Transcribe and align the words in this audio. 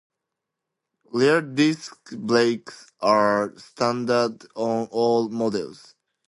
Rear 1.13 1.41
disc 1.41 1.95
brakes 2.17 2.91
are 3.01 3.53
standard 3.57 4.47
on 4.55 4.87
all 4.89 5.29
models. 5.29 5.93